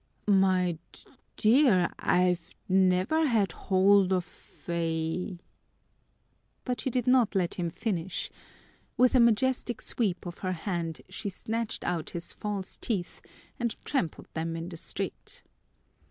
[0.25, 1.03] "My d
[1.37, 5.37] dear, I've never had hold of a"
[6.65, 8.31] But she did not let him finish.
[8.97, 13.21] With a majestic sweep of her hand she snatched out his false teeth
[13.59, 15.43] and trampled them in the street.